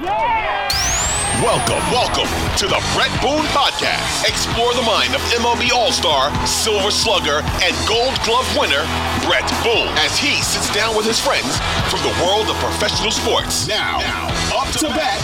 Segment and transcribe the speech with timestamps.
[0.00, 4.24] Welcome, welcome to the Bret Boone Podcast.
[4.26, 8.80] Explore the mind of MLB All Star, Silver Slugger, and Gold Glove winner,
[9.28, 11.58] Bret Boone, as he sits down with his friends
[11.92, 13.68] from the world of professional sports.
[13.68, 15.20] Now, now up to bat,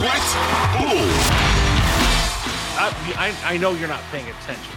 [0.00, 0.24] Bret
[0.80, 1.12] Boone.
[2.80, 4.72] I, I, I know you're not paying attention,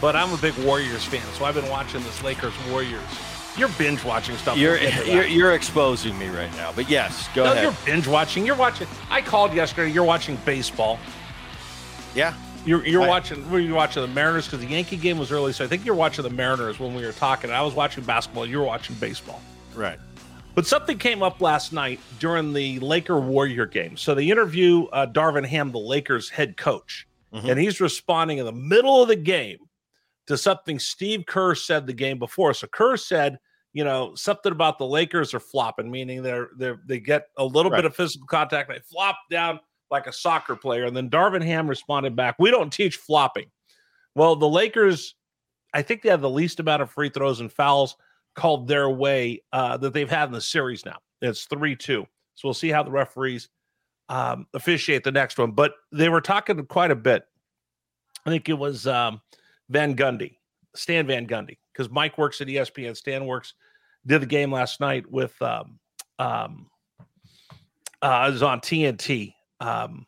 [0.00, 3.02] but I'm a big Warriors fan, so I've been watching this Lakers Warriors.
[3.56, 4.56] You're binge watching stuff.
[4.56, 5.12] You're We'll get to that.
[5.14, 6.72] you're, you're exposing me right now.
[6.74, 7.64] But yes, go no, ahead.
[7.64, 8.46] you're binge watching.
[8.46, 8.86] You're watching.
[9.10, 9.90] I called yesterday.
[9.92, 10.98] You're watching baseball.
[12.14, 12.34] Yeah.
[12.64, 13.48] You're you're I- watching.
[13.50, 15.52] Were you watching the Mariners because the Yankee game was early?
[15.52, 17.50] So I think you're watching the Mariners when we were talking.
[17.50, 18.46] I was watching basketball.
[18.46, 19.42] You were watching baseball.
[19.74, 19.98] Right.
[20.54, 23.96] But something came up last night during the Laker Warrior game.
[23.96, 27.50] So they interview uh, Darvin Ham, the Lakers head coach, Mhm.
[27.50, 29.58] and he's responding in the middle of the game
[30.26, 32.54] to something Steve Kerr said the game before.
[32.54, 33.38] So Kerr said,
[33.72, 37.70] you know, something about the Lakers are flopping, meaning they're they they get a little
[37.70, 37.78] Right.
[37.78, 39.58] bit of physical contact, they flop down
[39.90, 43.50] like a soccer player, and then Darvin Ham responded back, "We don't teach flopping."
[44.14, 45.14] Well, the Lakers,
[45.72, 47.96] I think they have the least amount of free throws and fouls
[48.34, 50.98] called their way uh, that they've had in the series now.
[51.22, 52.06] It's 3 2.
[52.34, 53.48] So we'll see how the referees
[54.08, 55.52] um, officiate the next one.
[55.52, 57.24] But they were talking quite a bit.
[58.26, 59.20] I think it was um,
[59.68, 60.36] Van Gundy,
[60.74, 62.96] Stan Van Gundy, because Mike works at ESPN.
[62.96, 63.54] Stan works,
[64.06, 65.78] did the game last night with, um,
[66.18, 66.68] um,
[68.00, 69.34] uh, it was on TNT.
[69.60, 70.06] Um,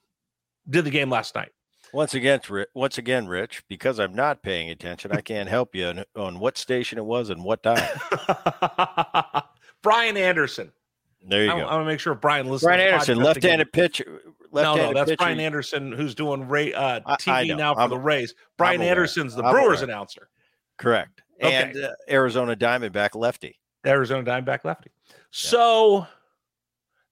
[0.68, 1.50] did the game last night.
[1.92, 2.40] Once again,
[2.74, 6.58] once again, Rich, because I'm not paying attention, I can't help you on, on what
[6.58, 7.88] station it was and what time.
[9.82, 10.72] Brian Anderson.
[11.26, 11.56] There you go.
[11.56, 11.66] I, go.
[11.66, 12.64] want to make sure Brian listens.
[12.66, 14.22] Brian Anderson, left-handed pitcher.
[14.62, 15.16] No, no, that's pitcher.
[15.18, 18.34] Brian Anderson who's doing Ray, uh, TV now for I'm- the Rays.
[18.56, 18.80] Brian.
[18.80, 19.90] Anderson's the I'm Brewers aware.
[19.90, 20.28] announcer.
[20.78, 21.22] Correct.
[21.42, 21.52] Okay.
[21.54, 23.58] And uh, Arizona Diamondback lefty.
[23.86, 24.90] Arizona Diamondback lefty.
[25.30, 26.06] So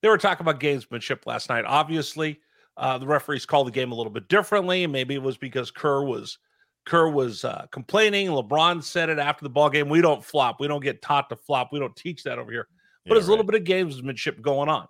[0.00, 1.64] they were talking about gamesmanship last night.
[1.66, 2.40] Obviously,
[2.76, 4.86] uh, the referees called the game a little bit differently.
[4.86, 6.38] Maybe it was because Kerr was
[6.86, 8.28] Kerr was uh, complaining.
[8.28, 9.88] LeBron said it after the ball game.
[9.88, 10.56] We don't flop.
[10.60, 11.68] We don't get taught to flop.
[11.72, 12.66] We don't teach that over here.
[13.04, 14.86] But Yeah, there's a little bit of gamesmanship going on.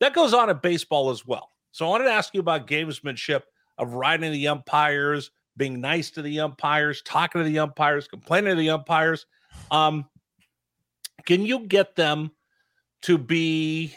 [0.00, 1.50] That goes on in baseball as well.
[1.76, 3.42] So I wanted to ask you about gamesmanship
[3.76, 8.56] of riding the umpires, being nice to the umpires, talking to the umpires, complaining to
[8.56, 9.26] the umpires.
[9.70, 10.06] Um,
[11.26, 12.30] can you get them
[13.02, 13.94] to be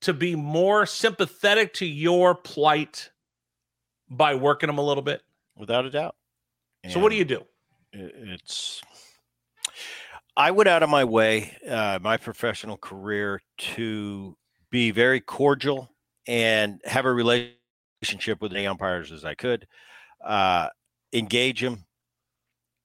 [0.00, 3.10] to be more sympathetic to your plight
[4.08, 5.20] by working them a little bit?
[5.54, 6.16] without a doubt.
[6.88, 7.44] So what do you do?
[7.92, 8.80] It's.
[10.34, 14.34] I went out of my way, uh, my professional career, to
[14.74, 15.88] be very cordial
[16.26, 19.68] and have a relationship with the umpires as I could,
[20.20, 20.68] uh,
[21.12, 21.86] engage them,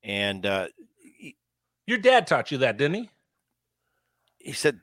[0.04, 0.68] and uh,
[1.88, 3.10] Your dad taught you that, didn't he?
[4.38, 4.82] he said,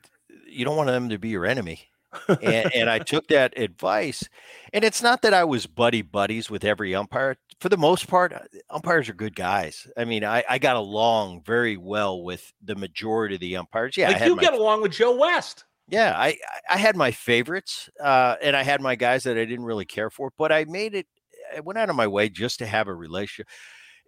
[0.49, 1.87] "You don't want them to be your enemy."
[2.27, 4.27] and, and I took that advice.
[4.73, 7.37] And it's not that I was buddy buddies with every umpire.
[7.61, 8.39] For the most part, uh,
[8.69, 9.87] umpires are good guys.
[9.95, 13.95] I mean, I, I got along very well with the majority of the umpires.
[13.95, 15.63] Yeah, I like you my, get along with Joe West.
[15.87, 16.37] Yeah, I
[16.69, 20.09] I- had my favorites, uh, and I had my guys that I didn't really care
[20.09, 20.31] for.
[20.37, 21.07] But I made it.
[21.55, 23.47] I went out of my way just to have a relationship.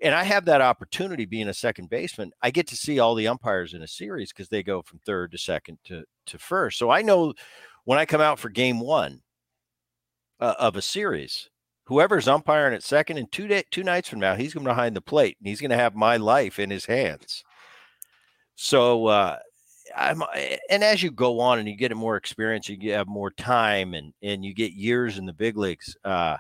[0.02, 2.32] And I have that opportunity being a second baseman.
[2.42, 5.32] I get to see all the umpires in a series because they go from third
[5.34, 6.78] to second to, to first.
[6.80, 7.34] So I know
[7.84, 9.22] when I come out for game one
[10.40, 11.50] uh, of a series,
[11.86, 14.96] whoever's umpiring at second and two day, two nights from now, he's going to behind
[14.96, 17.44] the plate and he's going to have my life in his hands.
[18.56, 19.40] So uh,
[19.96, 20.24] I'm,
[20.70, 24.14] and as you go on and you get more experience, you have more time and
[24.22, 25.96] and you get years in the big leagues.
[26.04, 26.38] Uh,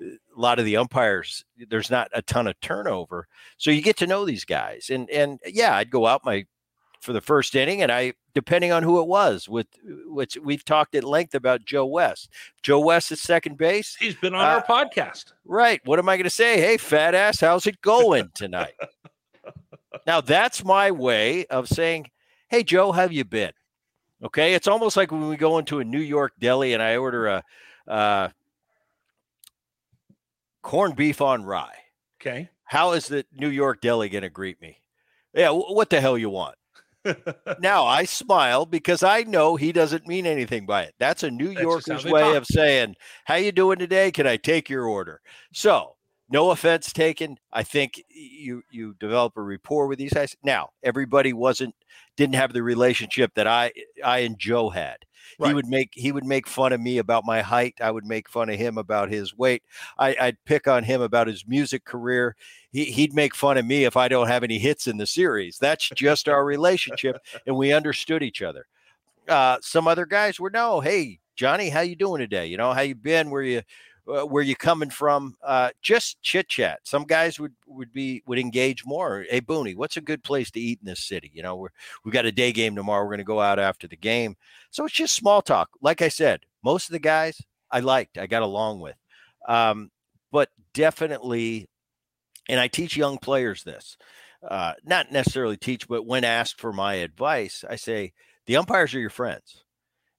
[0.00, 0.06] a
[0.40, 4.24] lot of the umpires, there's not a ton of turnover, so you get to know
[4.24, 4.90] these guys.
[4.90, 6.46] And and yeah, I'd go out my
[7.00, 9.68] for the first inning, and I depending on who it was, with
[10.06, 12.28] which we've talked at length about Joe West.
[12.62, 15.32] Joe West at second base, He's been on Uh, our podcast.
[15.44, 15.80] right?
[15.84, 16.60] What am I going to say?
[16.60, 18.74] Hey, fat ass, how's it going tonight?
[20.06, 22.10] now that's my way of saying,
[22.54, 23.52] "Hey, Joe, how have you been?"
[24.22, 27.26] Okay, it's almost like when we go into a New York deli and I order
[27.26, 27.42] a
[27.88, 28.28] uh,
[30.62, 31.74] corned beef on rye.
[32.20, 32.48] Okay.
[32.64, 34.78] How is the New York deli going to greet me?
[35.34, 36.54] Yeah, wh- what the hell you want?
[37.58, 40.94] now I smile because I know he doesn't mean anything by it.
[40.98, 42.36] That's a New Yorker's way talk.
[42.36, 44.12] of saying, "How you doing today?
[44.12, 45.20] Can I take your order?"
[45.52, 45.93] So,
[46.28, 47.38] no offense taken.
[47.52, 50.36] I think you you develop a rapport with these guys.
[50.42, 51.74] Now, everybody wasn't
[52.16, 53.72] didn't have the relationship that I
[54.04, 54.98] I and Joe had.
[55.42, 57.74] He would make he would make fun of me about my height.
[57.80, 59.62] I would make fun of him about his weight.
[59.98, 62.36] I, I'd pick on him about his music career.
[62.72, 65.58] He, he'd make fun of me if I don't have any hits in the series.
[65.58, 67.16] That's just our relationship,
[67.46, 68.66] and we understood each other.
[69.26, 72.46] Uh, some other guys were no, hey Johnny, how you doing today?
[72.46, 73.30] You know, how you been?
[73.30, 73.62] Where you
[74.08, 75.36] uh, where you coming from?
[75.42, 76.80] Uh, just chit chat.
[76.84, 79.24] Some guys would would be would engage more.
[79.28, 81.30] Hey Booney, what's a good place to eat in this city?
[81.34, 81.70] You know, we're
[82.04, 83.02] we got a day game tomorrow.
[83.04, 84.36] We're going to go out after the game,
[84.70, 85.70] so it's just small talk.
[85.80, 87.40] Like I said, most of the guys
[87.70, 88.96] I liked, I got along with,
[89.48, 89.90] um,
[90.30, 91.68] but definitely,
[92.48, 93.96] and I teach young players this.
[94.46, 98.12] Uh, not necessarily teach, but when asked for my advice, I say
[98.44, 99.64] the umpires are your friends.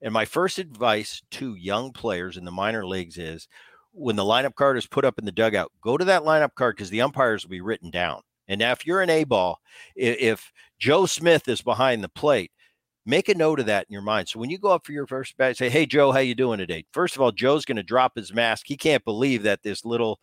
[0.02, 3.48] And my first advice to young players in the minor leagues is
[3.96, 6.76] when the lineup card is put up in the dugout, go to that lineup card
[6.76, 8.22] because the umpires will be written down.
[8.48, 9.60] And now, if you're an A ball,
[9.96, 12.52] if Joe Smith is behind the plate,
[13.06, 14.30] make a note of that in your mind.
[14.30, 16.60] So when you go up for your first bat, say, "Hey Joe, how you doing
[16.60, 18.66] today?" First of all, Joe's going to drop his mask.
[18.68, 20.20] He can't believe that this little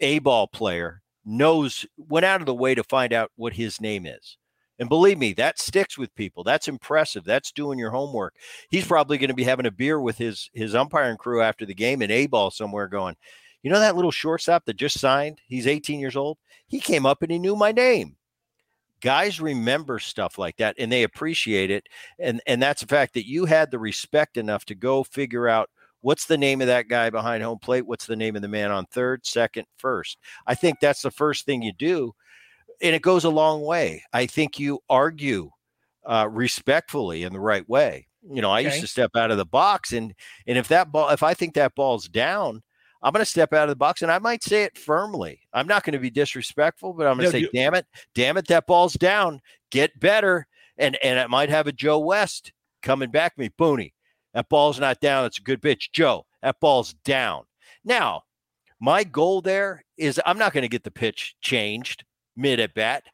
[0.00, 4.06] A ball player knows went out of the way to find out what his name
[4.06, 4.36] is.
[4.80, 6.42] And believe me, that sticks with people.
[6.42, 7.22] That's impressive.
[7.22, 8.34] That's doing your homework.
[8.70, 11.74] He's probably going to be having a beer with his his umpiring crew after the
[11.74, 13.14] game in A ball somewhere going,
[13.62, 15.40] you know that little shortstop that just signed?
[15.46, 16.38] He's 18 years old.
[16.66, 18.16] He came up and he knew my name.
[19.02, 21.86] Guys remember stuff like that and they appreciate it.
[22.18, 25.68] And and that's the fact that you had the respect enough to go figure out
[26.00, 27.86] what's the name of that guy behind home plate?
[27.86, 30.16] What's the name of the man on third, second, first?
[30.46, 32.14] I think that's the first thing you do
[32.82, 34.04] and it goes a long way.
[34.12, 35.50] I think you argue
[36.06, 38.08] uh, respectfully in the right way.
[38.28, 38.68] You know, I okay.
[38.68, 40.14] used to step out of the box, and
[40.46, 42.62] and if that ball, if I think that ball's down,
[43.02, 45.40] I'm going to step out of the box, and I might say it firmly.
[45.52, 47.86] I'm not going to be disrespectful, but I'm going to no, say, you- "Damn it,
[48.14, 49.40] damn it, that ball's down.
[49.70, 50.46] Get better."
[50.76, 53.92] And and I might have a Joe West coming back me, Booney.
[54.34, 55.24] That ball's not down.
[55.24, 56.26] It's a good pitch, Joe.
[56.42, 57.44] That ball's down.
[57.84, 58.22] Now,
[58.80, 62.04] my goal there is I'm not going to get the pitch changed
[62.40, 63.04] mid at bat.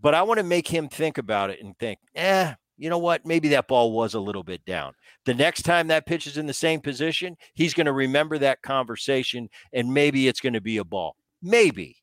[0.00, 3.26] But I want to make him think about it and think, eh, you know what?
[3.26, 4.94] Maybe that ball was a little bit down.
[5.26, 8.62] The next time that pitch is in the same position, he's going to remember that
[8.62, 11.16] conversation and maybe it's going to be a ball.
[11.42, 11.96] Maybe.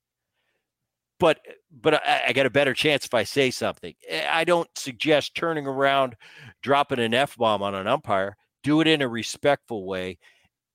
[1.17, 1.39] But
[1.81, 3.93] but I, I got a better chance if I say something.
[4.07, 6.15] Eh, I don't suggest turning around,
[6.61, 8.35] dropping an F bomb on an umpire.
[8.63, 10.17] Do it in a respectful way.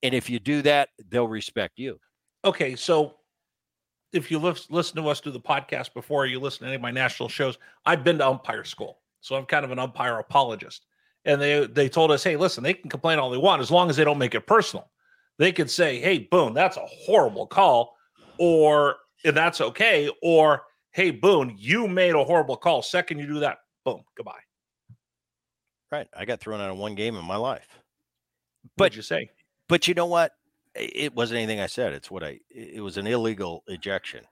[0.03, 1.99] And if you do that, they'll respect you.
[2.43, 2.75] Okay.
[2.75, 3.17] So
[4.13, 6.91] if you listen to us do the podcast before, you listen to any of my
[6.91, 8.99] national shows, I've been to umpire school.
[9.21, 10.87] So I'm kind of an umpire apologist.
[11.25, 13.91] And they they told us, hey, listen, they can complain all they want as long
[13.91, 14.91] as they don't make it personal.
[15.39, 17.97] They could say, hey, Boone, that's a horrible call,
[18.39, 20.63] or and that's okay, or
[20.93, 22.83] hey, Boone, you made a horrible call.
[22.83, 24.41] Second you do that, boom, goodbye.
[25.93, 26.09] Right.
[26.17, 27.79] I got thrown out of one game in my life.
[28.77, 29.31] But What'd you say?
[29.69, 30.33] But you know what?
[30.75, 31.93] It wasn't anything I said.
[31.93, 32.41] It's what I.
[32.49, 34.25] It was an illegal ejection.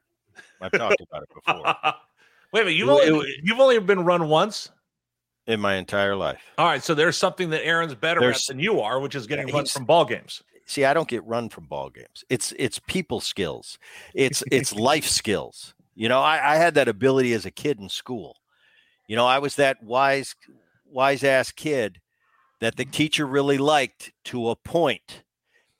[0.61, 1.75] I've talked about it before.
[2.53, 2.77] Wait a minute.
[2.77, 4.71] You've only, it, you've only been run once
[5.47, 6.41] in my entire life.
[6.57, 6.83] All right.
[6.83, 9.67] So there's something that Aaron's better there's, at than you are, which is getting run
[9.67, 10.43] from ball games.
[10.67, 12.25] See, I don't get run from ball games.
[12.29, 13.79] It's it's people skills.
[14.15, 15.75] It's it's life skills.
[15.95, 18.37] You know, I, I had that ability as a kid in school.
[19.09, 20.37] You know, I was that wise
[20.85, 22.01] wise ass kid
[22.61, 22.93] that the mm-hmm.
[22.93, 25.25] teacher really liked to a point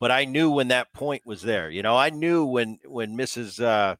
[0.01, 1.71] but I knew when that point was there.
[1.71, 3.63] You know, I knew when when Mrs.
[3.63, 3.97] Uh,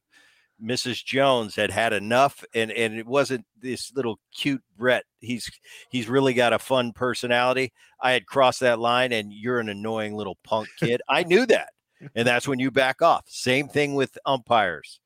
[0.61, 1.03] Mrs.
[1.03, 5.03] Jones had had enough, and and it wasn't this little cute Bret.
[5.19, 5.49] He's
[5.89, 7.71] he's really got a fun personality.
[8.01, 11.01] I had crossed that line, and you're an annoying little punk kid.
[11.09, 11.69] I knew that,
[12.15, 13.25] and that's when you back off.
[13.27, 14.99] Same thing with umpires.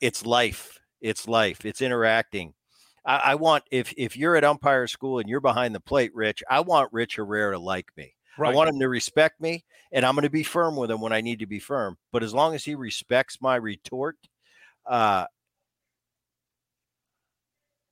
[0.00, 0.78] It's life.
[1.00, 1.64] It's life.
[1.64, 2.54] It's interacting.
[3.04, 6.42] I, I want if if you're at umpire school and you're behind the plate, Rich.
[6.50, 8.14] I want Rich Herrera to like me.
[8.38, 8.52] Right.
[8.52, 11.12] I want him to respect me, and I'm going to be firm with him when
[11.12, 11.98] I need to be firm.
[12.12, 14.16] But as long as he respects my retort,
[14.86, 15.26] uh,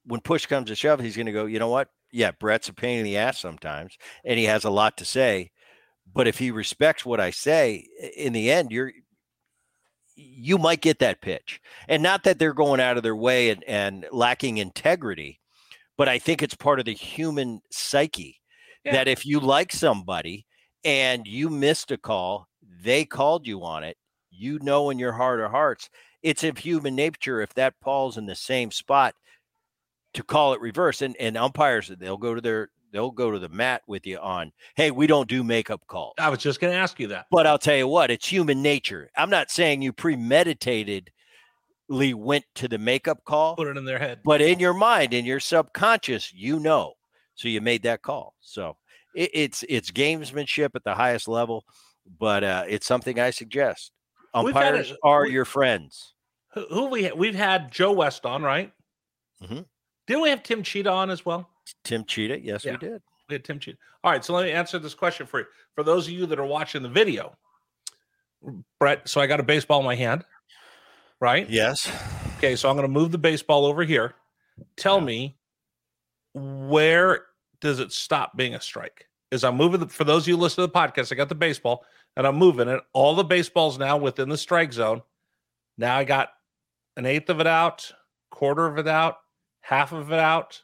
[0.04, 1.88] when push comes to shove, he's going to go, you know what?
[2.12, 5.50] Yeah, Bret's a pain in the ass sometimes, and he has a lot to say.
[6.14, 7.86] But if he respects what I say,
[8.16, 8.92] in the end, you're
[10.16, 11.60] you might get that pitch.
[11.88, 15.40] And not that they're going out of their way and, and lacking integrity,
[15.98, 18.40] but I think it's part of the human psyche
[18.86, 18.92] yeah.
[18.92, 20.46] that if you like somebody
[20.84, 22.48] and you missed a call,
[22.82, 23.96] they called you on it,
[24.30, 25.90] you know in your heart of hearts,
[26.22, 29.14] it's of human nature if that ball's in the same spot
[30.14, 31.02] to call it reverse.
[31.02, 34.52] And and umpires, they'll go to their they'll go to the mat with you on,
[34.76, 36.14] hey, we don't do makeup calls.
[36.18, 37.26] I was just gonna ask you that.
[37.30, 39.10] But I'll tell you what, it's human nature.
[39.16, 41.10] I'm not saying you premeditated
[41.88, 43.56] Lee went to the makeup call.
[43.56, 44.20] Put it in their head.
[44.24, 46.94] But in your mind, in your subconscious, you know.
[47.36, 48.34] So you made that call.
[48.40, 48.76] So
[49.14, 51.64] it, it's it's gamesmanship at the highest level,
[52.18, 53.92] but uh, it's something I suggest.
[54.34, 56.14] Umpires a, are we, your friends.
[56.54, 58.72] Who, we we've had Joe West on, right?
[59.42, 59.60] Mm-hmm.
[60.06, 61.48] Didn't we have Tim Tschida on as well?
[61.84, 62.72] Tim Tschida, yes, yeah.
[62.72, 63.02] we did.
[63.28, 63.76] We had Tim Tschida.
[64.04, 65.46] All right, so let me answer this question for you.
[65.74, 67.36] For those of you that are watching the video,
[68.78, 69.08] Bret.
[69.08, 70.24] So I got a baseball in my hand,
[71.20, 71.48] right?
[71.50, 71.90] Yes.
[72.38, 74.14] Okay, so I'm going to move the baseball over here.
[74.76, 75.36] Tell me
[76.36, 77.22] where
[77.60, 79.06] does it stop being a strike?
[79.30, 81.28] Is I'm moving the, for those of you who listen to the podcast, I got
[81.28, 81.84] the baseball
[82.16, 82.80] and I'm moving it.
[82.92, 85.02] All the baseballs now within the strike zone.
[85.78, 86.30] Now I got
[86.96, 87.90] an eighth of it out,
[88.30, 89.16] quarter of it out,
[89.60, 90.62] half of it out,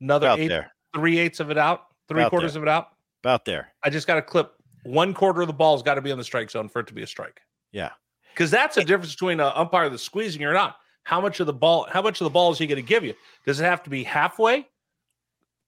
[0.00, 0.72] another About eighth, there.
[0.94, 2.62] three eighths of it out, three About quarters there.
[2.62, 2.88] of it out.
[3.22, 3.68] About there.
[3.82, 4.52] I just got to clip
[4.84, 6.94] one quarter of the ball's got to be in the strike zone for it to
[6.94, 7.40] be a strike.
[7.70, 7.90] Yeah.
[8.34, 10.76] Because that's the difference between an umpire that's squeezing or not.
[11.04, 11.86] How much of the ball?
[11.90, 13.14] How much of the ball is he going to give you?
[13.44, 14.66] Does it have to be halfway,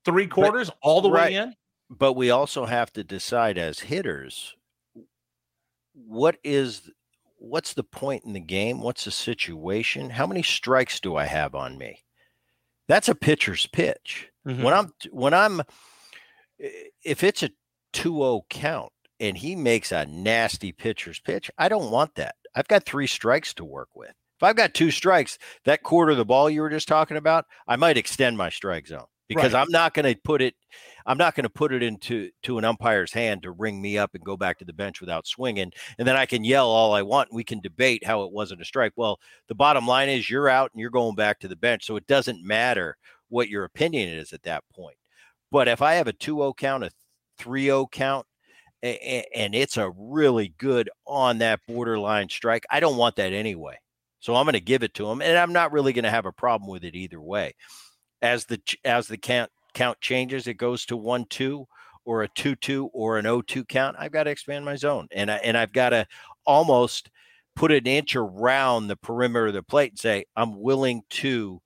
[0.05, 1.33] three quarters, all the right.
[1.33, 1.55] way in?
[1.91, 4.57] But we also have to decide as hitters
[5.95, 6.91] what is
[7.37, 8.81] what's the point in the game?
[8.81, 10.11] What's the situation?
[10.11, 11.99] How many strikes do I have on me?
[12.89, 14.31] That's a pitcher's pitch.
[14.47, 14.63] Mhm.
[14.63, 15.63] When I'm when I'm
[16.59, 17.51] if it's a
[17.93, 22.37] 2-0 count and he makes a nasty pitcher's pitch, I don't want that.
[22.55, 24.11] I've got 3 strikes to work with.
[24.37, 27.47] If I've got two strikes, that quarter of the ball you were just talking about,
[27.69, 29.61] I might extend my strike zone because Right.
[29.63, 30.55] I'm not going to put it
[31.05, 34.15] I'm not going to put it into to an umpire's hand to ring me up
[34.15, 37.03] and go back to the bench without swinging and then I can yell all I
[37.03, 38.93] want and we can debate how it wasn't a strike.
[38.97, 41.97] Well, the bottom line is you're out and you're going back to the bench, so
[41.97, 42.97] it doesn't matter
[43.29, 44.97] what your opinion is at that point.
[45.51, 46.91] But if I have a 2-0 count, a
[47.41, 48.27] 3-0 count
[48.83, 53.79] and it's a really good on that borderline strike, I don't want that anyway.
[54.21, 56.27] So I'm going to give it to him and I'm not really going to have
[56.27, 57.55] a problem with it either way.
[58.23, 61.67] As the as the count count changes, it goes to 1-2
[62.05, 65.37] or a 2-2 or an 0-2 count, I've got to expand my zone and I
[65.37, 66.07] and I've got to
[66.47, 67.11] almost
[67.55, 71.61] put an inch around the perimeter of the plate and say I'm willing to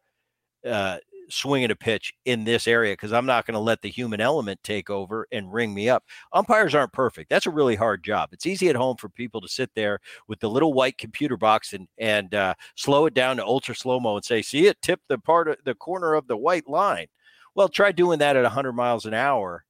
[0.66, 0.98] uh,
[1.28, 4.20] swing at a pitch in this area because I'm not going to let the human
[4.20, 6.04] element take over and ring me up.
[6.32, 7.30] Umpires aren't perfect.
[7.30, 8.30] That's a really hard job.
[8.32, 11.72] It's easy at home for people to sit there with the little white computer box
[11.72, 15.00] and and uh, slow it down to ultra slow mo and say, "See it tip
[15.08, 17.06] the part of the corner of the white line."
[17.54, 19.64] Well, try doing that at 100 miles an hour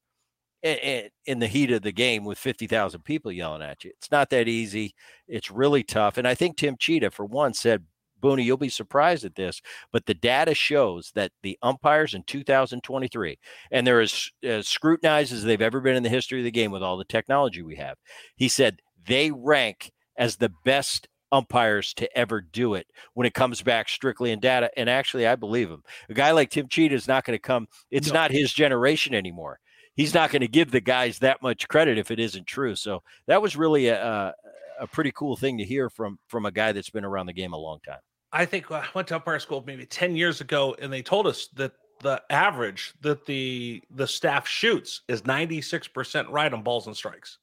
[0.62, 3.92] in the heat of the game with 50,000 people yelling at you.
[3.96, 4.94] It's not that easy.
[5.28, 6.18] It's really tough.
[6.18, 7.84] And I think Tim Tschida, for one, said,
[8.22, 9.60] Booney, you'll be surprised at this,
[9.92, 13.38] but the data shows that the umpires in 2023,
[13.70, 16.70] and they're as, as scrutinized as they've ever been in the history of the game
[16.70, 17.96] with all the technology we have.
[18.36, 23.60] He said they rank as the best umpires to ever do it when it comes
[23.62, 24.70] back strictly in data.
[24.76, 25.82] And actually, I believe him.
[26.08, 28.14] A guy like Tim Tschida is not going to come, it's No.
[28.14, 29.58] not his generation anymore.
[29.94, 32.76] He's not going to give the guys that much credit if it isn't true.
[32.76, 34.34] So that was really a, a,
[34.80, 37.54] a pretty cool thing to hear from from a guy that's been around the game
[37.54, 37.98] a long time.
[38.32, 41.26] I think uh, I went to umpire school maybe 10 years ago, and they told
[41.26, 46.94] us that the average that the the staff shoots is 96% right on balls and
[46.96, 47.38] strikes.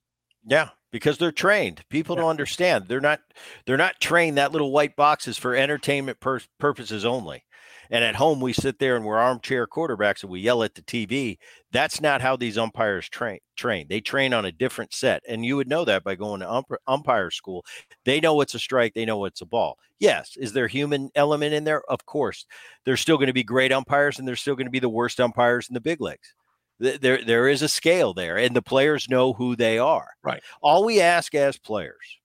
[0.46, 1.84] Yeah, because they're trained.
[1.90, 2.22] People Yeah.
[2.22, 2.86] don't understand.
[2.88, 3.22] They're not
[3.66, 7.44] they're not trained that little white box is for entertainment pur- purposes only.
[7.90, 10.82] And at home we sit there and we're armchair quarterbacks and we yell at the
[10.82, 11.38] TV.
[11.72, 13.88] That's not how these umpires train train.
[13.90, 15.24] They train on a different set.
[15.28, 17.66] And you would know that by going to ump- umpire school.
[18.06, 19.78] They know it's a strike, they know it's a ball.
[20.00, 21.84] Yes, is there human element in there?
[21.90, 22.46] Of course.
[22.86, 25.20] There's still going to be great umpires and there's still going to be the worst
[25.20, 26.34] umpires in the big leagues.
[26.80, 30.10] There, there is a scale there, and the players know who they are.
[30.24, 30.42] Right.
[30.62, 32.20] All we ask as players,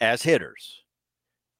[0.00, 0.84] as hitters,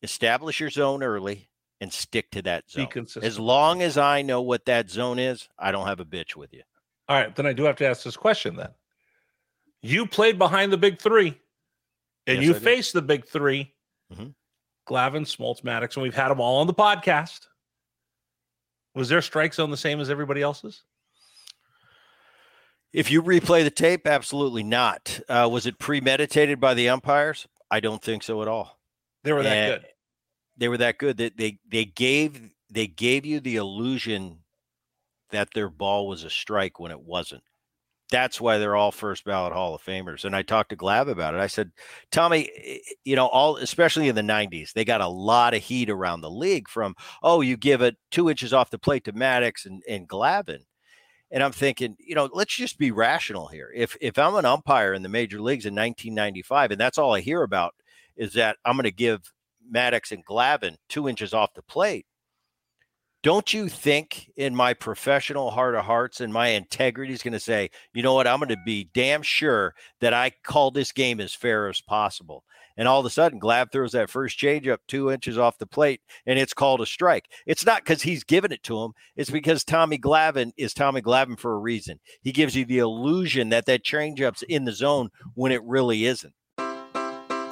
[0.02, 1.49] establish your zone early
[1.80, 2.86] and stick to that Be zone.
[2.88, 3.24] consistent.
[3.24, 6.52] As long as I know what that zone is, I don't have a bitch with
[6.52, 6.62] you.
[7.08, 8.70] All right, then I do have to ask this question then.
[9.82, 11.40] You played behind the big three,
[12.26, 12.62] and Yes, you I did.
[12.62, 13.72] faced the big 3
[14.12, 14.34] Mhm.
[14.86, 17.46] Glavine, Smoltz, Maddux, and we've had them all on the podcast.
[18.94, 20.82] Was their strike zone the same as everybody else's?
[22.92, 25.20] If you replay the tape, absolutely not.
[25.28, 27.46] Uh, was it premeditated by the umpires?
[27.70, 28.80] I don't think so at all.
[29.22, 29.90] They were that And good.
[30.60, 34.40] They were that good that they they gave they gave you the illusion
[35.30, 37.42] that their ball was a strike when it wasn't.
[38.10, 40.24] That's why they're all first ballot Hall of Famers.
[40.24, 41.40] And I talked to Glav about it.
[41.40, 41.70] I said,
[42.10, 45.88] Tommy, eh, you know, all especially in the 90s, they got a lot of heat
[45.88, 49.64] around the league from, oh, you give it two inches off the plate to Maddux
[49.64, 50.64] and, and Glavine.
[51.30, 53.72] And I'm thinking, you know, let's just be rational here.
[53.74, 57.20] If if I'm an umpire in the major leagues in 1995, and that's all I
[57.20, 57.74] hear about
[58.16, 59.32] is that I'm going to give
[59.72, 62.06] Maddux and Glavine two inches off the plate.
[63.22, 67.40] don't you think in my professional heart of hearts and my integrity is going to
[67.40, 71.20] say, you know what, I'm going to be damn sure that I call this game
[71.20, 72.44] as fair as possible.
[72.78, 76.00] And all of a sudden, Glav throws that first changeup two inches off the plate,
[76.24, 77.26] and it's called a strike.
[77.44, 81.38] It's not because he's given it to him; it's because Tommy Glavine is Tommy Glavine
[81.38, 82.00] for a reason.
[82.22, 86.32] He gives you the illusion that that changeup's in the zone when it really isn't.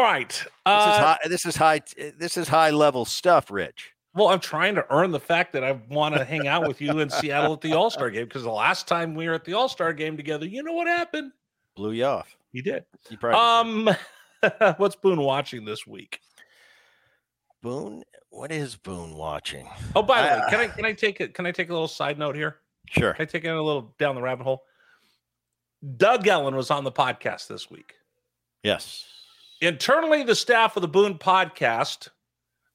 [0.00, 0.30] All right.
[0.30, 1.18] This is Uh, high.
[1.26, 1.80] This is high.
[2.16, 3.92] This is high level stuff, Rich.
[4.14, 7.00] well, I'm trying to earn the fact that I want to hang out with you
[7.00, 9.52] in Seattle at the All Star game because the last time we were at the
[9.52, 11.32] All Star game together, you know what happened?
[11.76, 12.34] Blew you off.
[12.52, 12.84] You did.
[13.10, 13.90] You probably.
[13.90, 16.20] Um, what's Boone watching this week?
[17.62, 18.02] Boone.
[18.30, 19.68] What is Boone watching?
[19.94, 21.34] Oh, by the way, Uh, can I can I take it?
[21.34, 22.56] Can I take a little side note here?
[22.88, 23.12] Sure.
[23.12, 24.62] Can I take it a little down the rabbit hole?
[25.98, 27.96] Doug Ellin was on the podcast this week.
[28.62, 29.04] Yes.
[29.60, 32.08] Internally, the staff of the Boone podcast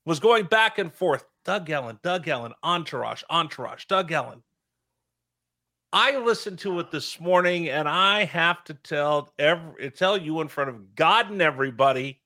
[0.05, 1.25] was going back and forth.
[1.43, 4.41] Doug Ellin, Doug Ellin, Entourage, Entourage, Doug Ellin.
[5.93, 10.47] I listened to it this morning, and I have to tell every tell you in
[10.47, 12.19] front of God and everybody,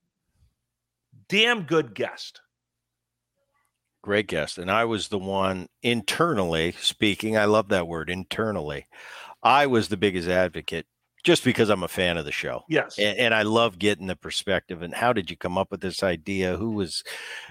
[1.28, 2.42] damn good guest.
[4.02, 4.58] Great guest.
[4.58, 7.38] And I was the one internally speaking.
[7.38, 8.86] I love that word internally.
[9.44, 10.88] I was the biggest advocate
[11.24, 12.64] just because I'm a fan of the show.
[12.70, 12.98] Yes.
[12.98, 14.82] And, and I love getting the perspective.
[14.82, 16.58] And how did you come up with this idea?
[16.58, 17.04] Who was,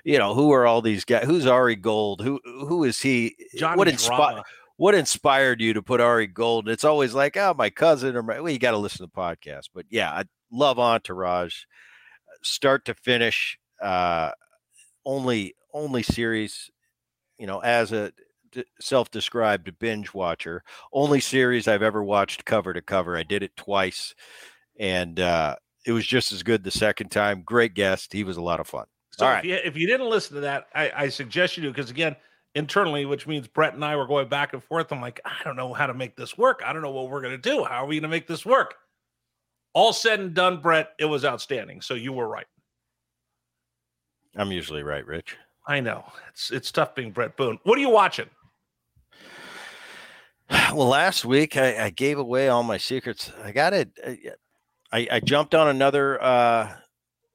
[0.04, 1.24] you know, who are all these guys?
[1.24, 2.22] Who's Ari Gold?
[2.22, 3.36] Who who is he?
[3.56, 4.42] Johnny what inspired
[4.76, 6.68] what inspired you to put Ari Gold?
[6.68, 9.20] It's always like, oh, my cousin or my well, you got to listen to the
[9.20, 9.70] podcast.
[9.74, 11.64] But yeah, I love Entourage,
[12.42, 13.58] start to finish.
[13.82, 14.30] Uh,
[15.04, 16.70] only only series,
[17.38, 18.12] you know, as a
[18.50, 20.62] d- self-described binge watcher,
[20.92, 23.16] only series I've ever watched cover to cover.
[23.16, 24.14] I did it twice,
[24.78, 27.42] and uh, it was just as good the second time.
[27.42, 28.12] Great guest.
[28.12, 28.86] He was a lot of fun.
[29.12, 29.44] So All if right.
[29.44, 32.14] you if you didn't listen to that, I, I suggest you do because again,
[32.54, 34.92] internally, which means Bret and I were going back and forth.
[34.92, 36.62] I'm like, I don't know how to make this work.
[36.64, 37.64] I don't know what we're gonna do.
[37.64, 38.74] How are we gonna make this work?
[39.74, 41.80] All said and done, Bret, it was outstanding.
[41.80, 42.46] So you were right.
[44.36, 45.36] I'm usually right, Rich.
[45.66, 47.58] I know it's it's tough being Bret Boone.
[47.64, 48.28] What are you watching?
[50.74, 53.32] Well, last week I, I gave away all my secrets.
[53.42, 53.90] I got it.
[54.92, 56.22] I, I jumped on another.
[56.22, 56.72] Uh,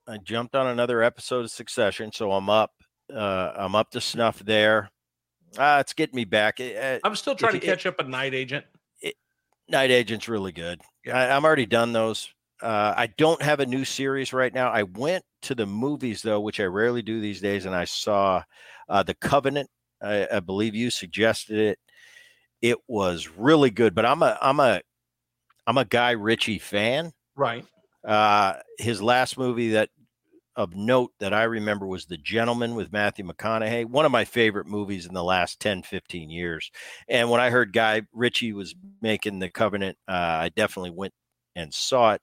[0.07, 2.71] I jumped on another episode of Succession, so I'm up.
[3.13, 4.89] Uh, I'm up to snuff there.
[5.57, 6.59] Uh, it's getting me back.
[6.59, 8.65] Uh, I'm still trying to catch up a night agent.
[9.69, 10.81] Night Agent's really good.
[11.11, 12.29] I, I'm already done those.
[12.61, 14.69] Uh, I don't have a new series right now.
[14.69, 18.43] I went to the movies though, which I rarely do these days, and I saw
[18.89, 19.69] uh, The Covenant.
[20.01, 21.79] I, I believe you suggested it.
[22.63, 24.81] It was really good, but I'm a I'm a
[25.67, 27.11] I'm a Guy Ritchie fan.
[27.35, 27.65] Right.
[28.07, 29.89] Uh, his last movie that
[30.55, 34.67] of note that I remember was The Gentlemen with Matthew McConaughey, one of my favorite
[34.67, 36.71] movies in the last 10, 15 years.
[37.09, 41.13] And when I heard Guy Ritchie was making The Covenant, uh, I definitely went
[41.55, 42.21] and saw it.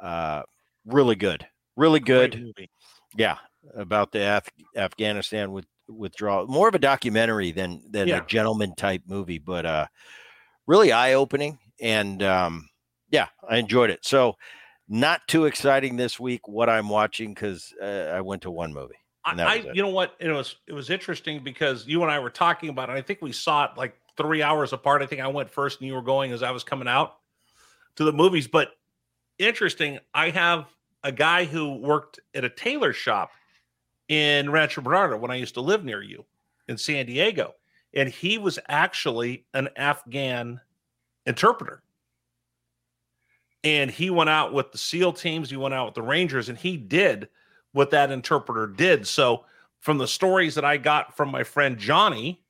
[0.00, 0.42] Uh,
[0.84, 2.52] really good, really good.
[3.16, 3.38] Yeah,
[3.74, 6.46] about the Af- Afghanistan with withdrawal.
[6.46, 8.22] More of a documentary than than Yeah.
[8.22, 9.86] a gentleman type movie, but uh,
[10.66, 11.58] really eye opening.
[11.80, 12.68] And um,
[13.10, 14.04] yeah, I enjoyed it.
[14.04, 14.36] So
[14.88, 18.94] not too exciting this week what I'm watching because uh, I went to one movie.
[19.24, 20.14] I, you know what?
[20.20, 22.92] It was it was interesting because you and I were talking about it.
[22.92, 25.02] I think we saw it like three hours apart.
[25.02, 27.16] I think I went first and you were going as I was coming out
[27.96, 28.46] to the movies.
[28.46, 28.70] But
[29.38, 30.66] interesting, I have
[31.02, 33.30] a guy who worked at a tailor shop
[34.08, 36.24] in Rancho Bernardo when I used to live near you
[36.68, 37.54] in San Diego.
[37.94, 40.60] And he was actually an Afghan
[41.24, 41.82] interpreter.
[43.64, 46.58] And he went out with the SEAL teams, he went out with the Rangers, and
[46.58, 47.28] he did
[47.72, 49.06] what that interpreter did.
[49.06, 49.44] So,
[49.80, 52.42] from the stories that I got from my friend Johnny,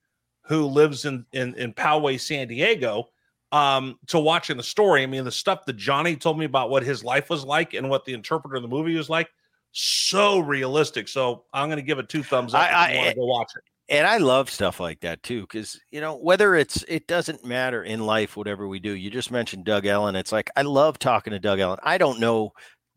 [0.43, 3.09] who lives in in, in Poway, San Diego,
[3.53, 6.83] um, to watching the story, I mean, the stuff that Johnny told me about what
[6.83, 9.31] his life was like and what the interpreter in the movie was like,
[9.79, 11.07] so realistic.
[11.09, 12.61] So, I'm going to give it two thumbs up.
[12.63, 13.63] I- I- want to go watch it.
[13.95, 17.85] and I love stuff like that too, because you know whether it's it doesn't matter
[17.85, 18.93] in life, whatever we do.
[18.93, 20.17] You just mentioned Doug Ellin.
[20.17, 21.79] It's like I love talking to Doug Ellin.
[21.83, 22.53] I don't know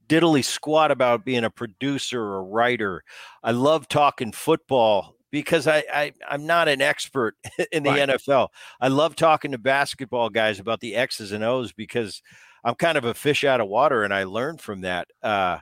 [0.08, 3.04] diddly squat about being a producer or writer.
[3.44, 7.36] I love talking football because I, I I'm not an expert
[7.72, 8.10] in the Right.
[8.10, 8.48] NFL.
[8.82, 12.24] I love talking to basketball guys about the X's and O's because
[12.64, 15.08] I'm kind of a fish out of water, and I learned from that.
[15.22, 15.60] Uh,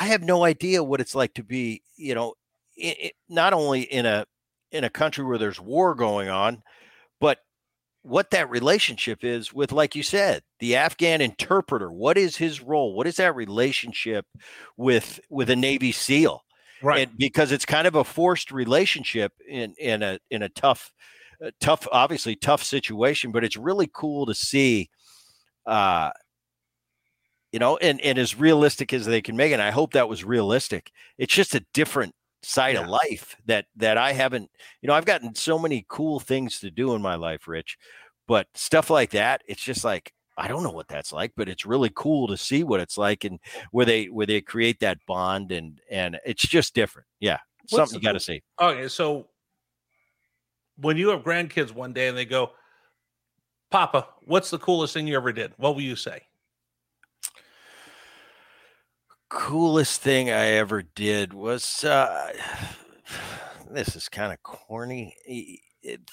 [0.00, 2.34] I have no idea what it's like to be, you know,
[2.82, 4.26] i i not only in a
[4.72, 6.62] in a country where there's war going on,
[7.20, 7.38] but
[8.02, 11.92] what that relationship is with, like you said, the Afghan interpreter.
[11.92, 12.94] What is his role?
[12.96, 14.24] What is that relationship
[14.76, 16.42] with with a Navy SEAL?
[16.82, 17.08] Right.
[17.08, 20.92] and because it's kind of a forced relationship in in a in a tough
[21.44, 24.88] uh, tough obviously tough situation but it's really cool to see
[25.66, 26.10] uh
[27.52, 30.08] you know and and as realistic as they can make it and i hope that
[30.08, 34.94] was realistic it's just a different side of life that that i haven't you know
[34.94, 37.76] i've gotten so many cool things to do in my life rich
[38.26, 41.66] but stuff like that it's just like i don't know what that's like but it's
[41.66, 43.38] really cool to see what it's like and
[43.72, 48.00] where they where they create that bond and and it's just different yeah What's something
[48.00, 49.28] you got to see Okay, so
[50.80, 52.52] when you have grandkids one day and they go,
[53.70, 55.52] Papa, what's the coolest thing you ever did?
[55.56, 56.22] What will you say?
[59.30, 62.32] Coolest thing I ever did was uh,
[63.70, 65.14] this is kind of corny.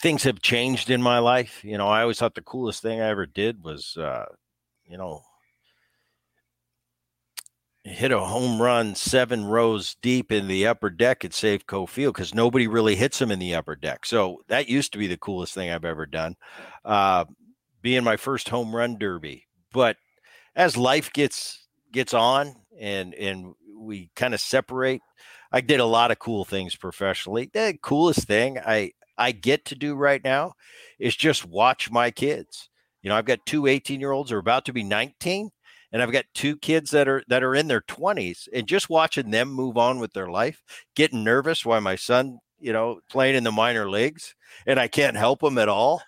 [0.02, 1.62] Things have changed in my life.
[1.64, 4.26] You know, I always thought the coolest thing I ever did was, uh,
[4.86, 5.24] you know,
[7.84, 12.34] hit a home run seven rows deep in the upper deck at Safeco Field because
[12.34, 14.06] nobody really hits them in the upper deck.
[14.06, 16.36] So that used to be the coolest thing I've ever done.
[16.86, 17.26] Uh,
[17.82, 19.98] being my first home run derby, but
[20.56, 25.02] as life gets gets on and and we kind of separate
[25.52, 29.76] i did a lot of cool things professionally the coolest thing i i get to
[29.76, 30.54] do right now
[31.00, 32.70] is just watch my kids
[33.02, 35.50] you know i've got two 18 year olds who are about to be 19
[35.92, 39.32] and i've got two kids that are that are in their 20s and just watching
[39.32, 40.62] them move on with their life
[40.96, 44.36] getting nervous while my son you know playing in the minor leagues
[44.66, 46.02] and i can't help him at all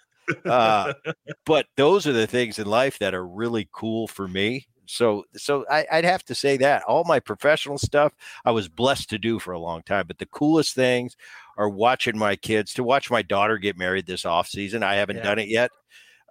[0.45, 0.93] uh,
[1.45, 4.67] but those are the things in life that are really cool for me.
[4.89, 9.09] So, so I, I'd have to say that all my professional stuff I was blessed
[9.11, 10.05] to do for a long time.
[10.07, 11.15] But the coolest things
[11.57, 12.73] are watching my kids.
[12.73, 15.23] To watch my daughter get married this off season, I haven't Yeah.
[15.23, 15.69] done it yet.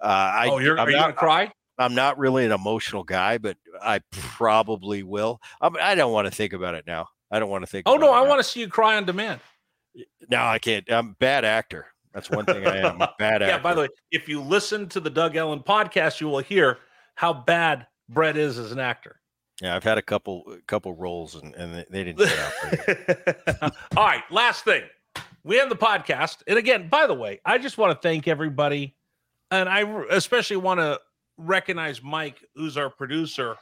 [0.02, 1.52] Uh, I, oh, you're I'm are you not, gonna cry?
[1.78, 5.40] I'm not really an emotional guy, but I probably will.
[5.60, 7.08] I'm, I don't want to think about it now.
[7.30, 7.84] I don't want to think.
[7.88, 8.28] Oh no, I now.
[8.28, 9.40] want to see you cry on demand.
[10.28, 10.90] No, I can't.
[10.90, 11.86] I'm a bad actor.
[12.12, 12.86] That's one thing I am.
[12.96, 13.46] I'm a bad actor.
[13.46, 16.78] Yeah, by the way, if you listen to the Doug Ellin podcast, you will hear
[17.14, 19.20] how bad Bret is as an actor.
[19.60, 23.72] Yeah, I've had a couple couple roles and, and they- didn't turn out.
[23.96, 24.82] All right, last thing.
[25.44, 26.42] We have the podcast.
[26.46, 28.94] And again, by the way, I just want to thank everybody.
[29.50, 31.00] And I especially want to
[31.38, 33.56] recognize Mike, who's our producer,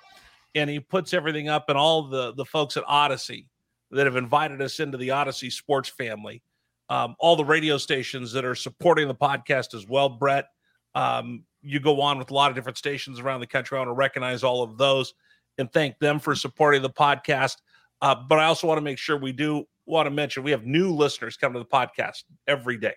[0.55, 3.47] and he puts everything up and all the, the folks at Audacy
[3.93, 6.43] that have invited us into the Audacy sports family.
[6.89, 10.47] Um, all the radio stations that are supporting the podcast as well, Bret.
[10.95, 13.77] Um, you go on with a lot of different stations around the country.
[13.77, 15.15] I want to recognize all of those
[15.59, 17.57] and thank them for supporting the podcast.
[18.03, 20.67] Uh, but I also want to make sure we do want to mention we have
[20.67, 22.95] new listeners come to the podcast every day,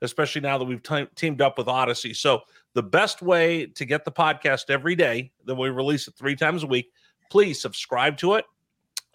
[0.00, 2.16] especially now that we've te- teamed up with Audacy.
[2.16, 2.40] So
[2.74, 6.64] the best way to get the podcast every day, that we release it three times
[6.64, 6.90] a week,
[7.30, 8.44] please subscribe to it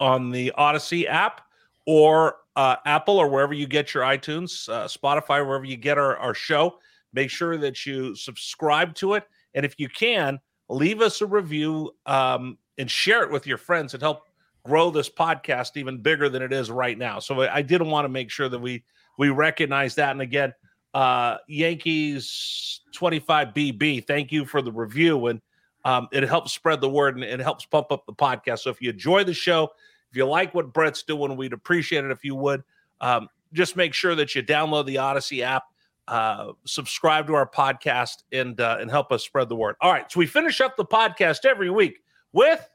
[0.00, 1.42] on the Audacy app
[1.86, 6.16] or uh, Apple or wherever you get your iTunes, uh, Spotify, wherever you get our,
[6.16, 6.78] our show.
[7.12, 9.24] Make sure that you subscribe to it.
[9.54, 13.94] And if you can, leave us a review um, and share it with your friends
[13.94, 14.28] and help
[14.64, 17.18] grow this podcast even bigger than it is right now.
[17.18, 18.84] So I, did want to make sure that we
[19.16, 20.10] we recognize that.
[20.10, 20.52] And again,
[20.94, 25.26] uh, Yankees 25 BB, thank you for the review.
[25.26, 25.40] And
[25.84, 28.60] um, it helps spread the word and it helps pump up the podcast.
[28.60, 29.70] So if you enjoy the show,
[30.10, 32.62] if you like what Bret's doing, we'd appreciate it if you would.
[33.00, 35.64] Um, just make sure that you download the Audacy app,
[36.08, 39.76] uh, subscribe to our podcast, and uh, and help us spread the word.
[39.80, 42.00] All right, so we finish up the podcast every week
[42.32, 42.66] with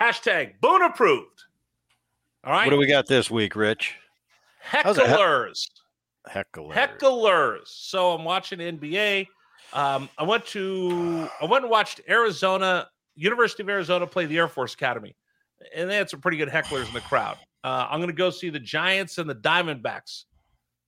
[0.00, 1.44] hashtag Boone approved.
[2.44, 3.94] All right, What do we got this week, Rich?
[4.72, 4.84] It?
[6.28, 7.66] hecklers, hecklers.
[7.66, 9.26] So I'm watching NBA.
[9.72, 14.48] Um, I went to I went and watched Arizona University of Arizona play the Air
[14.48, 15.16] Force Academy,
[15.74, 17.38] and they had some pretty good hecklers in the crowd.
[17.64, 20.24] Uh, I'm going to go see the Giants and the Diamondbacks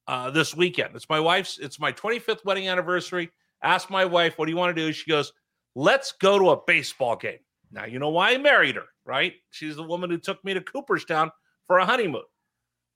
[0.09, 0.97] uh, this weekend.
[0.97, 1.59] It's my wife's.
[1.59, 3.31] It's my 25th wedding anniversary.
[3.63, 5.33] Asked my wife, "What do you want to do?" She goes,
[5.75, 7.39] "Let's go to a baseball game."
[7.71, 9.35] Now you know why I married her, right?
[9.51, 11.31] She's the woman who took me to Cooperstown
[11.67, 12.25] for a honeymoon.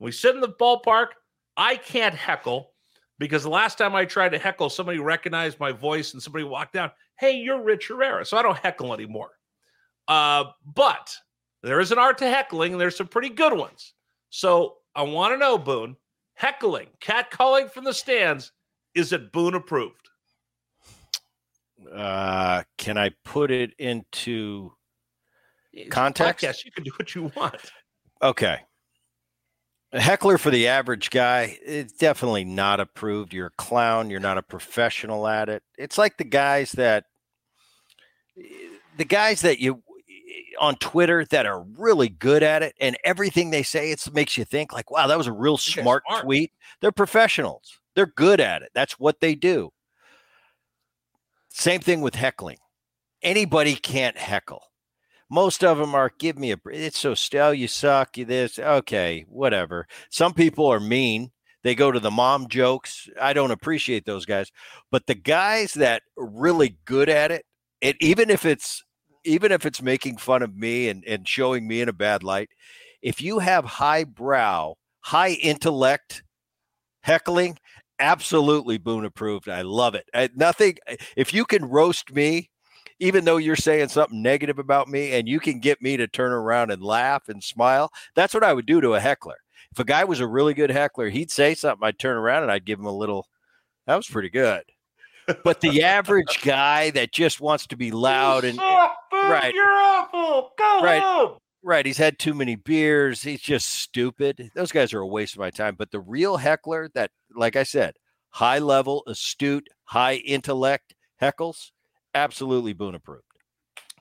[0.00, 1.08] We sit in the ballpark.
[1.56, 2.72] I can't heckle
[3.18, 6.72] because the last time I tried to heckle, somebody recognized my voice and somebody walked
[6.72, 6.90] down.
[7.18, 9.30] Hey, you're Rich Herrera, so I don't heckle anymore.
[10.08, 10.44] Uh,
[10.74, 11.14] but
[11.62, 13.92] there is an art to heckling, and there's some pretty good ones.
[14.30, 15.96] So I want to know, Boone,
[16.34, 18.52] heckling, catcalling from the stands,
[18.94, 20.08] is it Boone approved?
[21.92, 24.72] Uh, can I put it into
[25.90, 26.42] context?
[26.42, 27.56] Yes, you can do what you want.
[28.22, 28.58] Okay.
[29.92, 33.34] A heckler for the average guy, it's definitely not approved.
[33.34, 34.08] You're a clown.
[34.08, 35.62] You're not a professional at it.
[35.76, 37.04] It's like the guys that,
[38.96, 39.82] the guys that you
[40.60, 44.44] on Twitter that are really good at it, and everything they say it makes you
[44.44, 46.52] think like, wow, that was a real smart, smart tweet.
[46.80, 47.78] They're professionals.
[47.94, 48.70] They're good at it.
[48.74, 49.72] That's what they do.
[51.50, 52.58] Same thing with heckling.
[53.22, 54.62] Anybody can't heckle.
[55.30, 58.58] Most of them are give me a it's so still oh, you suck you this
[58.58, 59.86] okay whatever.
[60.10, 61.30] Some people are mean.
[61.62, 63.08] They go to the mom jokes.
[63.20, 64.50] I don't appreciate those guys,
[64.90, 67.46] but the guys that are really good at it,
[67.80, 68.82] it even if it's
[69.24, 72.50] even if it's making fun of me and and showing me in a bad light,
[73.02, 76.22] if you have high brow, high intellect
[77.02, 77.58] heckling,
[77.98, 79.48] absolutely Boone approved.
[79.48, 80.08] I love it.
[80.14, 80.76] I, nothing.
[80.86, 82.50] Eh, if you can roast me,
[82.98, 86.32] even though you're saying something negative about me, and you can get me to turn
[86.32, 89.38] around and laugh and smile, that's what I would do to a heckler.
[89.72, 91.86] If a guy was a really good heckler, he'd say something.
[91.86, 93.26] I'd turn around and I'd give him a little.
[93.86, 94.62] That was pretty good.
[95.44, 98.58] But the average guy that just wants to be loud and
[99.32, 100.52] right, you're awful.
[100.58, 101.38] Go right, home.
[101.62, 101.86] Right.
[101.86, 103.22] He's had too many beers.
[103.22, 104.50] He's just stupid.
[104.54, 105.76] Those guys are a waste of my time.
[105.76, 107.94] But the real heckler that, like I said,
[108.30, 111.70] high level, astute, high intellect heckles,
[112.14, 113.24] absolutely Boone approved.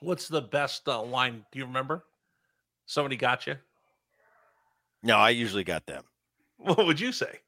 [0.00, 1.44] What's the best uh, line?
[1.52, 2.04] Do you remember?
[2.86, 3.56] Somebody got you?
[5.04, 6.04] No, I usually got them.
[6.58, 7.40] What would you say?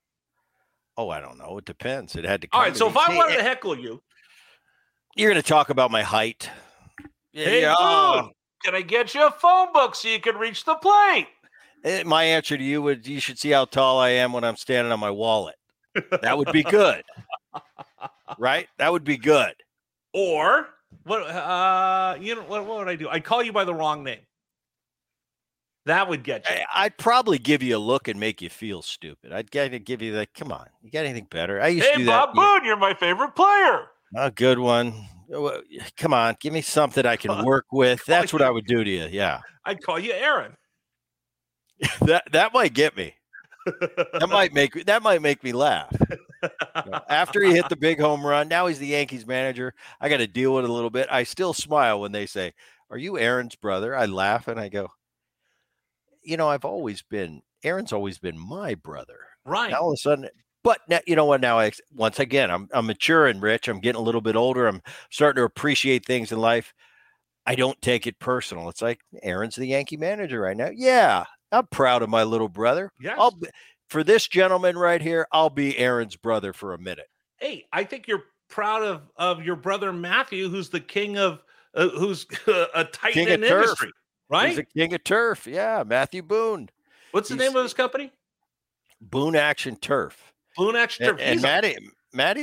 [0.97, 1.59] Oh, I don't know.
[1.59, 2.17] It depends.
[2.17, 2.49] It had to.
[2.53, 2.77] All right.
[2.77, 2.91] So me.
[2.91, 4.03] if I See, wanted to heckle you,
[5.15, 6.51] you're going to talk about my height.
[7.35, 8.31] Hey, yeah, Boone,
[8.65, 11.29] can I get you a phone book so you can reach the plate?
[11.85, 14.57] Eh, My answer to you would you should see how tall I am when I'm
[14.57, 15.57] standing on my wallet.
[16.23, 17.03] That would be good.
[18.39, 18.69] right?
[18.79, 19.55] That would be good.
[20.13, 20.69] Or
[21.05, 21.23] what?
[21.23, 22.67] Uh, you know what?
[22.67, 23.09] What would I do?
[23.09, 24.21] I'd call you by the wrong name.
[25.87, 26.57] That would get you.
[26.57, 29.33] I- I'd probably give you a look and make you feel stupid.
[29.33, 31.61] I'd get to give you like, come on, you got anything better?
[31.61, 32.41] I used to Hey, do Bob that.
[32.41, 33.89] Boone, you're my favorite player.
[34.17, 34.95] a good one.
[35.33, 35.61] Oh, well,
[35.97, 38.05] Come on, give me something I can work with.
[38.07, 39.09] That's what I would do to you.
[39.11, 40.57] Yeah, I'd call you Aaron.
[42.03, 43.15] that that might get me.
[43.67, 45.95] That might make that might make me laugh.
[47.09, 49.75] After he hit the big home run, now he's the Yankees manager.
[50.01, 51.09] I got to deal with it a little bit.
[51.11, 52.53] I still smile when they say,
[52.91, 54.89] "Are you Aaron's brother?" I laugh and I go,
[56.23, 59.71] "You know, I've always been Aaron's always been my brother." right.
[59.71, 60.29] Now all of a sudden,
[60.65, 61.41] but now, you know what?
[61.41, 63.69] Now, I, once again, I'm I'm mature and rich.
[63.69, 64.67] I'm getting a little bit older.
[64.67, 66.75] I'm starting to appreciate things in life.
[67.47, 68.69] I don't take it personal.
[68.71, 70.71] It's like Aaron's the Yankee manager right now.
[70.75, 72.91] Yeah, I'm proud of my little brother.
[73.01, 73.17] Yes.
[73.21, 73.47] I'll be,
[73.91, 75.29] for this gentleman right here.
[75.31, 77.07] I'll be Aaron's brother for a minute.
[77.39, 81.43] hey, I think you're proud of of your brother Matthew, who's the king of
[81.75, 82.27] uh, who's
[82.75, 83.91] a titan in industry,
[84.31, 84.49] right?
[84.49, 85.47] He's a king of turf.
[85.47, 86.71] Yeah, Matthew Boone,
[87.11, 88.11] What's the he's- name of his company?
[89.01, 90.33] Boone Action Turf,
[90.77, 91.47] Action and, and He's a-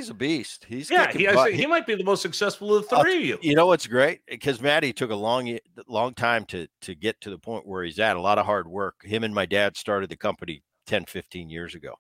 [0.10, 0.66] a beast.
[0.68, 3.40] He's yeah, he, he might be the most successful of the I'll three of you.
[3.42, 4.20] You know what's great?
[4.28, 8.00] Because Matty took a long, long time to to get to the point where he's
[8.00, 8.18] at.
[8.18, 9.04] A lot of hard work.
[9.04, 11.96] Him and my dad started the company 10, 15 years ago.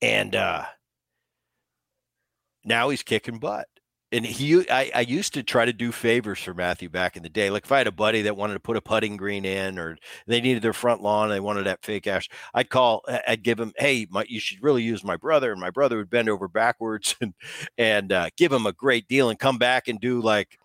[0.00, 0.64] And uh
[2.64, 3.66] now he's kicking butt.
[4.14, 7.28] And he I, I used to try to do favors for Matthew back in the
[7.28, 7.50] day.
[7.50, 9.98] Like if I had a buddy that wanted to put a putting green in or
[10.28, 12.28] they needed their front lawn, they wanted that fake ash.
[12.54, 15.50] I'd call, I'd give him, hey, my, you should really use my brother.
[15.50, 17.34] And my brother would bend over backwards and
[17.76, 20.58] and uh, give him a great deal and come back and do like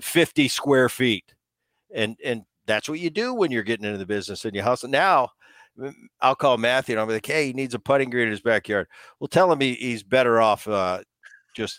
[0.00, 1.34] 50 square feet.
[1.94, 4.88] And and that's what you do when you're getting into the business and you hustle.
[4.88, 5.32] Now
[6.22, 8.40] I'll call Matthew and I'll be like, hey, he needs a putting green in his
[8.40, 8.86] backyard.
[9.18, 11.00] Well, tell him he, he's better off uh,
[11.54, 11.78] just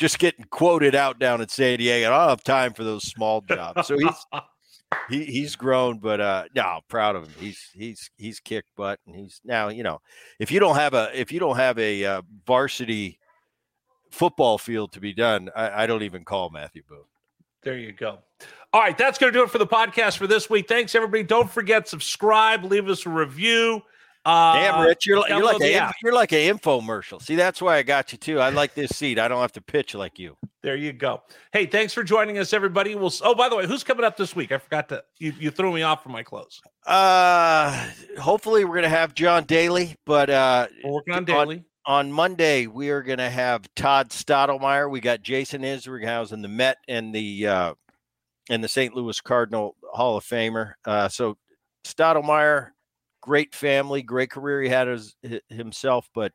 [0.00, 2.06] just getting quoted out down in San Diego.
[2.06, 3.86] I don't have time for those small jobs.
[3.86, 4.26] So he's
[5.10, 7.34] he, he's grown, but uh no, I'm proud of him.
[7.38, 10.00] He's he's he's kicked butt and he's now, you know,
[10.38, 13.18] if you don't have a if you don't have a uh, varsity
[14.10, 17.04] football field to be done, I, I don't even call Matthew Boone.
[17.62, 18.20] There you go.
[18.72, 20.66] All right, that's going to do it for the podcast for this week.
[20.66, 21.24] Thanks, everybody.
[21.24, 23.82] Don't forget subscribe, leave us a review.
[24.24, 27.22] Uh, Damn, Rich, you're, like- you're like a, you're like an infomercial.
[27.22, 28.38] See, that's why I got you too.
[28.38, 29.18] I like this seat.
[29.18, 30.36] I don't have to pitch like you.
[30.62, 31.22] There you go.
[31.54, 32.94] Hey, thanks for joining us, everybody.
[32.94, 33.10] We'll.
[33.22, 34.52] Oh, by the way, who's coming up this week?
[34.52, 35.02] I forgot to.
[35.18, 36.60] You, you threw me off for my clothes.
[36.86, 37.88] Uh,
[38.20, 42.90] hopefully we're gonna have John Daly, but uh, We're working on On- on Monday we
[42.90, 44.90] are gonna have Todd Stottlemyre.
[44.90, 47.74] We got Jason Isringhausen, in the Met and the uh,
[48.50, 48.94] and the St.
[48.94, 50.74] Louis Cardinal Hall of Famer.
[50.84, 51.38] Uh, so
[51.86, 52.68] Stottlemyre,
[53.20, 55.14] great family, great career he had as
[55.48, 56.32] himself, but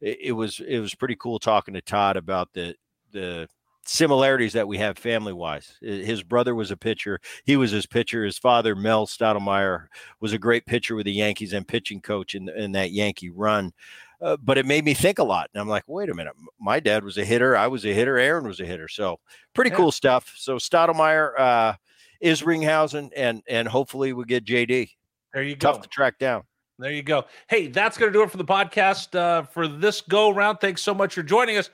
[0.00, 2.74] it, it was it was pretty cool talking to Todd about the
[3.12, 3.48] the
[3.84, 5.76] similarities that we have family wise.
[5.80, 7.20] His brother was a pitcher.
[7.44, 8.24] He was his pitcher.
[8.24, 9.86] His father, Mel Stottlemyre,
[10.20, 13.72] was a great pitcher with the Yankees and pitching coach in, in that Yankee run.
[14.20, 15.50] Uh, but it made me think a lot.
[15.52, 16.34] And I'm like, wait a minute.
[16.58, 17.56] My dad was a hitter.
[17.56, 18.18] I was a hitter.
[18.18, 18.88] Aaron was a hitter.
[18.88, 19.20] So
[19.54, 19.76] pretty yeah.
[19.76, 20.32] cool stuff.
[20.36, 21.74] So Stottlemyre uh,
[22.22, 24.90] Isringhausen, and and hopefully we get JD.
[25.36, 25.72] There you go.
[25.72, 26.44] Tough to track down.
[26.78, 27.26] There you go.
[27.50, 30.60] Hey, that's going to do it for the podcast uh, for this go round.
[30.62, 31.68] Thanks so much for joining us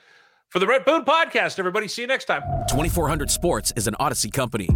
[0.49, 1.59] for the Bret Boone podcast.
[1.59, 2.41] Everybody, see you next time.
[2.67, 4.67] 2400 Sports is an Audacy company.